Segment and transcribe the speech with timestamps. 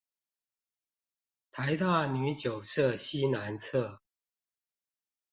[1.51, 3.99] 臺大女九舍西南側